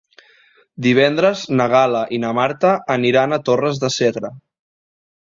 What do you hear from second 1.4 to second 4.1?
na Gal·la i na Marta aniran a Torres de